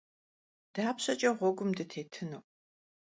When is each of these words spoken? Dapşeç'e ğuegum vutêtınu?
Dapşeç'e 0.75 1.29
ğuegum 1.37 1.71
vutêtınu? 1.77 2.39